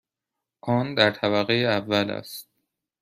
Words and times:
آن 0.63 0.93
در 0.95 1.11
طبقه 1.11 1.53
اول 1.53 2.09
است. 2.09 2.47